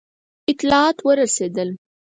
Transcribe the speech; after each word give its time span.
اطلاعات 0.51 0.97
ورسېدل. 1.07 1.69